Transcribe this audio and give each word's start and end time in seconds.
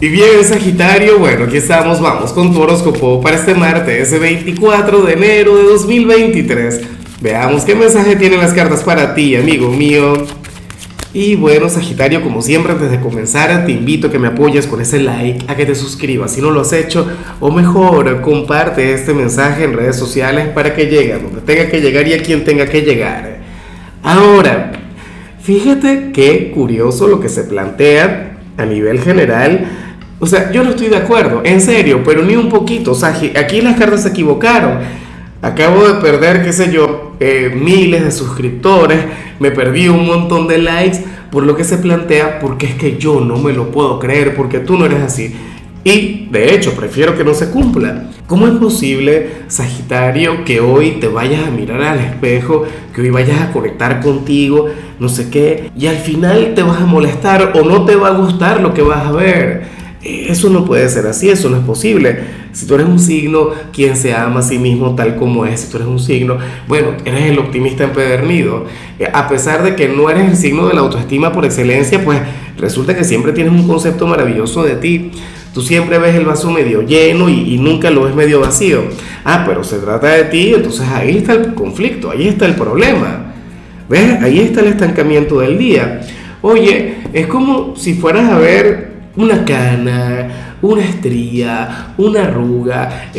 Y 0.00 0.10
bien, 0.10 0.44
Sagitario, 0.44 1.18
bueno, 1.18 1.46
aquí 1.46 1.56
estamos, 1.56 2.00
vamos 2.00 2.32
con 2.32 2.52
tu 2.52 2.60
horóscopo 2.60 3.20
para 3.20 3.34
este 3.34 3.52
martes, 3.52 4.06
ese 4.06 4.20
24 4.20 5.02
de 5.02 5.12
enero 5.14 5.56
de 5.56 5.64
2023. 5.64 6.82
Veamos 7.20 7.64
qué 7.64 7.74
mensaje 7.74 8.14
tienen 8.14 8.38
las 8.38 8.52
cartas 8.52 8.84
para 8.84 9.12
ti, 9.16 9.34
amigo 9.34 9.72
mío. 9.72 10.12
Y 11.12 11.34
bueno, 11.34 11.68
Sagitario, 11.68 12.22
como 12.22 12.42
siempre, 12.42 12.74
antes 12.74 12.92
de 12.92 13.00
comenzar, 13.00 13.66
te 13.66 13.72
invito 13.72 14.06
a 14.06 14.12
que 14.12 14.20
me 14.20 14.28
apoyes 14.28 14.68
con 14.68 14.80
ese 14.80 15.00
like, 15.00 15.44
a 15.48 15.56
que 15.56 15.66
te 15.66 15.74
suscribas 15.74 16.30
si 16.30 16.40
no 16.40 16.52
lo 16.52 16.60
has 16.60 16.72
hecho, 16.72 17.08
o 17.40 17.50
mejor, 17.50 18.20
comparte 18.20 18.94
este 18.94 19.12
mensaje 19.12 19.64
en 19.64 19.72
redes 19.72 19.96
sociales 19.96 20.46
para 20.50 20.76
que 20.76 20.86
llegue 20.86 21.14
a 21.14 21.18
donde 21.18 21.40
tenga 21.40 21.68
que 21.68 21.80
llegar 21.80 22.06
y 22.06 22.12
a 22.12 22.22
quien 22.22 22.44
tenga 22.44 22.66
que 22.66 22.82
llegar. 22.82 23.38
Ahora, 24.04 24.70
fíjate 25.42 26.12
qué 26.12 26.52
curioso 26.54 27.08
lo 27.08 27.18
que 27.18 27.28
se 27.28 27.42
plantea 27.42 28.36
a 28.56 28.64
nivel 28.64 29.00
general 29.00 29.87
o 30.20 30.26
sea, 30.26 30.50
yo 30.50 30.64
no 30.64 30.70
estoy 30.70 30.88
de 30.88 30.96
acuerdo, 30.96 31.42
en 31.44 31.60
serio, 31.60 32.02
pero 32.04 32.22
ni 32.22 32.34
un 32.34 32.48
poquito. 32.48 32.92
O 32.92 32.94
sea, 32.94 33.10
aquí 33.10 33.60
las 33.60 33.78
cartas 33.78 34.02
se 34.02 34.08
equivocaron. 34.08 34.78
Acabo 35.40 35.86
de 35.86 35.94
perder, 36.00 36.42
qué 36.42 36.52
sé 36.52 36.72
yo, 36.72 37.12
eh, 37.20 37.54
miles 37.54 38.04
de 38.04 38.10
suscriptores, 38.10 38.98
me 39.38 39.52
perdí 39.52 39.88
un 39.88 40.04
montón 40.04 40.48
de 40.48 40.58
likes 40.58 41.04
por 41.30 41.44
lo 41.44 41.54
que 41.54 41.62
se 41.62 41.78
plantea, 41.78 42.40
porque 42.40 42.66
es 42.66 42.74
que 42.74 42.98
yo 42.98 43.20
no 43.20 43.36
me 43.36 43.52
lo 43.52 43.70
puedo 43.70 44.00
creer, 44.00 44.34
porque 44.34 44.58
tú 44.58 44.76
no 44.76 44.86
eres 44.86 45.00
así. 45.00 45.36
Y 45.84 46.26
de 46.32 46.54
hecho, 46.54 46.72
prefiero 46.72 47.16
que 47.16 47.22
no 47.22 47.34
se 47.34 47.50
cumpla. 47.50 48.10
¿Cómo 48.26 48.48
es 48.48 48.54
posible, 48.54 49.30
Sagitario, 49.46 50.44
que 50.44 50.60
hoy 50.60 50.98
te 51.00 51.06
vayas 51.06 51.46
a 51.46 51.50
mirar 51.52 51.80
al 51.82 52.00
espejo, 52.00 52.64
que 52.92 53.02
hoy 53.02 53.10
vayas 53.10 53.40
a 53.40 53.52
conectar 53.52 54.00
contigo, 54.00 54.66
no 54.98 55.08
sé 55.08 55.30
qué, 55.30 55.70
y 55.78 55.86
al 55.86 55.96
final 55.96 56.52
te 56.56 56.64
vas 56.64 56.82
a 56.82 56.86
molestar 56.86 57.52
o 57.54 57.64
no 57.64 57.84
te 57.84 57.94
va 57.94 58.08
a 58.08 58.18
gustar 58.18 58.60
lo 58.60 58.74
que 58.74 58.82
vas 58.82 59.06
a 59.06 59.12
ver? 59.12 59.77
Eso 60.02 60.48
no 60.48 60.64
puede 60.64 60.88
ser 60.88 61.06
así, 61.06 61.28
eso 61.28 61.50
no 61.50 61.56
es 61.56 61.64
posible. 61.64 62.18
Si 62.52 62.66
tú 62.66 62.76
eres 62.76 62.86
un 62.86 63.00
signo, 63.00 63.50
quien 63.72 63.96
se 63.96 64.14
ama 64.14 64.40
a 64.40 64.42
sí 64.42 64.58
mismo 64.58 64.94
tal 64.94 65.16
como 65.16 65.44
es, 65.44 65.60
si 65.60 65.70
tú 65.70 65.78
eres 65.78 65.88
un 65.88 65.98
signo, 65.98 66.38
bueno, 66.68 66.92
eres 67.04 67.30
el 67.30 67.38
optimista 67.38 67.84
empedernido. 67.84 68.66
Eh, 68.98 69.08
a 69.12 69.28
pesar 69.28 69.64
de 69.64 69.74
que 69.74 69.88
no 69.88 70.08
eres 70.08 70.30
el 70.30 70.36
signo 70.36 70.68
de 70.68 70.74
la 70.74 70.80
autoestima 70.80 71.32
por 71.32 71.44
excelencia, 71.44 72.04
pues 72.04 72.20
resulta 72.56 72.96
que 72.96 73.02
siempre 73.02 73.32
tienes 73.32 73.52
un 73.52 73.66
concepto 73.66 74.06
maravilloso 74.06 74.62
de 74.62 74.76
ti. 74.76 75.10
Tú 75.52 75.62
siempre 75.62 75.98
ves 75.98 76.14
el 76.14 76.24
vaso 76.24 76.50
medio 76.50 76.82
lleno 76.82 77.28
y, 77.28 77.54
y 77.54 77.58
nunca 77.58 77.90
lo 77.90 78.04
ves 78.04 78.14
medio 78.14 78.40
vacío. 78.40 78.82
Ah, 79.24 79.42
pero 79.46 79.64
se 79.64 79.78
trata 79.78 80.08
de 80.08 80.24
ti, 80.24 80.54
entonces 80.54 80.86
ahí 80.86 81.16
está 81.16 81.32
el 81.32 81.54
conflicto, 81.54 82.10
ahí 82.12 82.28
está 82.28 82.46
el 82.46 82.54
problema. 82.54 83.34
¿Ves? 83.88 84.22
Ahí 84.22 84.38
está 84.40 84.60
el 84.60 84.68
estancamiento 84.68 85.40
del 85.40 85.58
día. 85.58 86.02
Oye, 86.42 86.98
es 87.12 87.26
como 87.26 87.74
si 87.74 87.94
fueras 87.94 88.30
a 88.30 88.38
ver 88.38 88.97
una 89.18 89.44
cana, 89.44 90.56
una 90.62 90.84
estría, 90.84 91.92
una 91.98 92.22
arruga, 92.22 93.10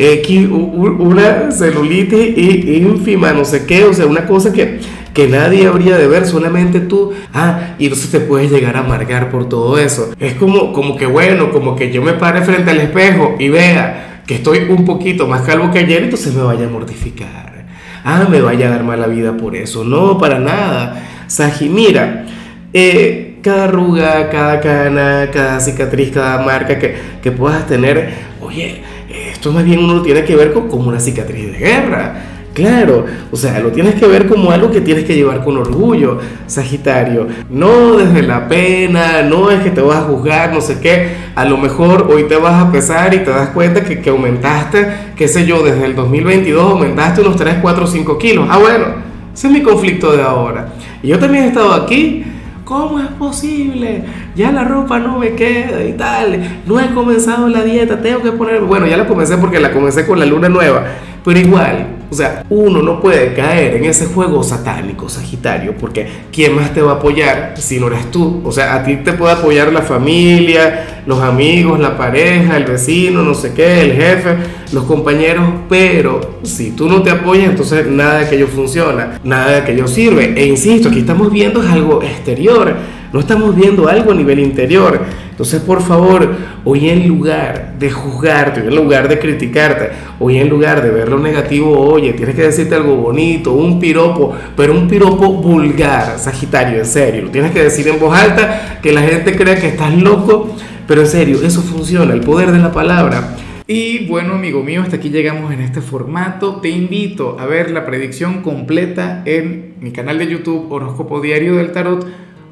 una 0.98 1.52
celulitis 1.52 2.38
ínfima, 2.38 3.32
no 3.32 3.44
sé 3.44 3.66
qué, 3.66 3.84
o 3.84 3.92
sea, 3.92 4.06
una 4.06 4.26
cosa 4.26 4.50
que, 4.50 4.80
que 5.12 5.28
nadie 5.28 5.66
habría 5.66 5.98
de 5.98 6.06
ver, 6.06 6.26
solamente 6.26 6.80
tú. 6.80 7.12
Ah, 7.34 7.74
y 7.78 7.84
entonces 7.84 8.10
te 8.10 8.20
puedes 8.20 8.50
llegar 8.50 8.76
a 8.76 8.80
amargar 8.80 9.30
por 9.30 9.48
todo 9.48 9.78
eso. 9.78 10.10
Es 10.18 10.34
como, 10.34 10.72
como 10.72 10.96
que 10.96 11.04
bueno, 11.04 11.52
como 11.52 11.76
que 11.76 11.92
yo 11.92 12.00
me 12.00 12.14
pare 12.14 12.40
frente 12.42 12.70
al 12.70 12.80
espejo 12.80 13.36
y 13.38 13.50
vea 13.50 14.22
que 14.26 14.36
estoy 14.36 14.60
un 14.70 14.86
poquito 14.86 15.26
más 15.26 15.42
calvo 15.42 15.70
que 15.70 15.80
ayer, 15.80 16.04
entonces 16.04 16.34
me 16.34 16.42
vaya 16.42 16.64
a 16.64 16.70
mortificar. 16.70 17.66
Ah, 18.04 18.26
me 18.30 18.40
vaya 18.40 18.68
a 18.68 18.70
dar 18.70 18.84
mala 18.84 19.06
vida 19.06 19.36
por 19.36 19.54
eso. 19.54 19.84
No, 19.84 20.16
para 20.16 20.38
nada. 20.38 21.06
Saji, 21.26 21.68
mira, 21.68 22.24
eh, 22.72 23.29
cada 23.42 23.64
arruga, 23.64 24.28
cada 24.30 24.60
cana, 24.60 25.28
cada 25.32 25.60
cicatriz, 25.60 26.10
cada 26.10 26.42
marca 26.42 26.78
que, 26.78 26.94
que 27.22 27.32
puedas 27.32 27.66
tener, 27.66 28.10
oye, 28.40 28.82
esto 29.10 29.52
más 29.52 29.64
bien 29.64 29.80
uno 29.80 30.02
tiene 30.02 30.24
que 30.24 30.36
ver 30.36 30.52
con, 30.52 30.68
como 30.68 30.88
una 30.88 31.00
cicatriz 31.00 31.52
de 31.52 31.58
guerra. 31.58 32.26
Claro, 32.52 33.06
o 33.30 33.36
sea, 33.36 33.60
lo 33.60 33.70
tienes 33.70 33.94
que 33.94 34.06
ver 34.06 34.26
como 34.26 34.50
algo 34.50 34.72
que 34.72 34.80
tienes 34.80 35.04
que 35.04 35.14
llevar 35.14 35.44
con 35.44 35.56
orgullo, 35.56 36.18
Sagitario. 36.46 37.28
No 37.48 37.96
desde 37.96 38.22
la 38.22 38.48
pena, 38.48 39.22
no 39.22 39.50
es 39.50 39.60
que 39.60 39.70
te 39.70 39.80
vas 39.80 39.98
a 39.98 40.02
juzgar, 40.02 40.52
no 40.52 40.60
sé 40.60 40.80
qué. 40.80 41.10
A 41.36 41.44
lo 41.44 41.56
mejor 41.56 42.08
hoy 42.12 42.24
te 42.24 42.36
vas 42.36 42.60
a 42.62 42.72
pesar 42.72 43.14
y 43.14 43.18
te 43.18 43.30
das 43.30 43.50
cuenta 43.50 43.84
que, 43.84 44.00
que 44.00 44.10
aumentaste, 44.10 44.86
qué 45.16 45.28
sé 45.28 45.46
yo, 45.46 45.62
desde 45.62 45.86
el 45.86 45.94
2022 45.94 46.72
aumentaste 46.72 47.20
unos 47.20 47.36
3, 47.36 47.58
4, 47.62 47.86
5 47.86 48.18
kilos. 48.18 48.46
Ah, 48.50 48.58
bueno, 48.58 48.86
ese 49.32 49.46
es 49.46 49.52
mi 49.52 49.62
conflicto 49.62 50.14
de 50.16 50.22
ahora. 50.22 50.74
Y 51.04 51.08
yo 51.08 51.18
también 51.20 51.44
he 51.44 51.48
estado 51.48 51.72
aquí 51.72 52.24
¿Cómo 52.70 53.00
es 53.00 53.08
posible? 53.08 54.04
Ya 54.36 54.52
la 54.52 54.62
ropa 54.62 55.00
no 55.00 55.18
me 55.18 55.34
queda 55.34 55.82
y 55.82 55.94
tal. 55.94 56.60
No 56.66 56.78
he 56.78 56.88
comenzado 56.94 57.48
la 57.48 57.64
dieta, 57.64 58.00
tengo 58.00 58.22
que 58.22 58.30
poner... 58.30 58.60
Bueno, 58.60 58.86
ya 58.86 58.96
la 58.96 59.08
comencé 59.08 59.36
porque 59.38 59.58
la 59.58 59.72
comencé 59.72 60.06
con 60.06 60.20
la 60.20 60.24
luna 60.24 60.48
nueva. 60.48 60.84
Pero 61.24 61.40
igual, 61.40 61.99
o 62.10 62.14
sea, 62.14 62.44
uno 62.50 62.82
no 62.82 63.00
puede 63.00 63.34
caer 63.34 63.76
en 63.76 63.84
ese 63.84 64.06
juego 64.06 64.42
satánico, 64.42 65.08
Sagitario, 65.08 65.76
porque 65.78 66.06
¿quién 66.32 66.56
más 66.56 66.74
te 66.74 66.82
va 66.82 66.92
a 66.92 66.94
apoyar 66.96 67.54
si 67.56 67.78
no 67.78 67.86
eres 67.86 68.10
tú? 68.10 68.42
O 68.44 68.50
sea, 68.50 68.74
a 68.74 68.82
ti 68.82 68.96
te 68.96 69.12
puede 69.12 69.34
apoyar 69.34 69.72
la 69.72 69.82
familia, 69.82 71.02
los 71.06 71.20
amigos, 71.20 71.78
la 71.78 71.96
pareja, 71.96 72.56
el 72.56 72.64
vecino, 72.64 73.22
no 73.22 73.34
sé 73.34 73.52
qué, 73.54 73.82
el 73.82 73.92
jefe, 73.92 74.36
los 74.72 74.84
compañeros, 74.84 75.44
pero 75.68 76.40
si 76.42 76.72
tú 76.72 76.88
no 76.88 77.02
te 77.02 77.10
apoyas, 77.10 77.50
entonces 77.50 77.86
nada 77.86 78.18
de 78.18 78.26
aquello 78.26 78.48
funciona, 78.48 79.20
nada 79.22 79.52
de 79.52 79.56
aquello 79.58 79.86
sirve. 79.86 80.34
E 80.36 80.46
insisto, 80.46 80.88
aquí 80.88 81.00
estamos 81.00 81.30
viendo 81.30 81.62
algo 81.62 82.02
exterior 82.02 82.74
no 83.12 83.20
estamos 83.20 83.54
viendo 83.56 83.88
algo 83.88 84.12
a 84.12 84.14
nivel 84.14 84.38
interior. 84.38 85.00
Entonces, 85.30 85.62
por 85.62 85.82
favor, 85.82 86.34
hoy 86.64 86.90
en 86.90 87.08
lugar 87.08 87.74
de 87.78 87.90
juzgarte, 87.90 88.60
hoy 88.60 88.68
en 88.68 88.76
lugar 88.76 89.08
de 89.08 89.18
criticarte, 89.18 89.88
hoy 90.18 90.38
en 90.38 90.48
lugar 90.48 90.82
de 90.82 90.90
ver 90.90 91.08
lo 91.08 91.18
negativo, 91.18 91.78
oye, 91.78 92.12
tienes 92.12 92.34
que 92.34 92.42
decirte 92.42 92.74
algo 92.74 92.96
bonito, 92.96 93.52
un 93.52 93.80
piropo, 93.80 94.34
pero 94.56 94.74
un 94.74 94.86
piropo 94.86 95.32
vulgar, 95.32 96.18
Sagitario, 96.18 96.78
en 96.78 96.86
serio. 96.86 97.22
Lo 97.22 97.30
tienes 97.30 97.52
que 97.52 97.62
decir 97.62 97.88
en 97.88 97.98
voz 97.98 98.16
alta, 98.16 98.78
que 98.82 98.92
la 98.92 99.02
gente 99.02 99.34
crea 99.34 99.56
que 99.56 99.68
estás 99.68 99.94
loco, 99.94 100.54
pero 100.86 101.00
en 101.00 101.06
serio, 101.06 101.38
eso 101.42 101.62
funciona, 101.62 102.12
el 102.12 102.20
poder 102.20 102.52
de 102.52 102.58
la 102.58 102.70
palabra. 102.70 103.36
Y 103.66 104.08
bueno, 104.08 104.34
amigo 104.34 104.64
mío, 104.64 104.82
hasta 104.82 104.96
aquí 104.96 105.10
llegamos 105.10 105.52
en 105.52 105.60
este 105.60 105.80
formato. 105.80 106.56
Te 106.56 106.68
invito 106.68 107.38
a 107.38 107.46
ver 107.46 107.70
la 107.70 107.86
predicción 107.86 108.42
completa 108.42 109.22
en 109.26 109.74
mi 109.80 109.92
canal 109.92 110.18
de 110.18 110.26
YouTube 110.26 110.66
Horóscopo 110.72 111.20
Diario 111.20 111.54
del 111.54 111.70
Tarot 111.70 112.04